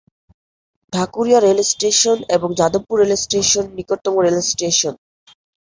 [0.93, 4.93] Dhakuria rail station এবং Jadavpur rail station নিকটতম rail station.